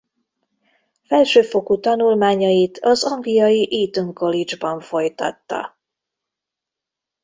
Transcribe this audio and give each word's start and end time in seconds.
Felsőfokú 1.03 1.79
tanulmányait 1.79 2.79
az 2.81 3.03
angliai 3.03 3.83
Eton 3.87 4.13
College-ban 4.13 4.79
folytatta. 4.79 5.77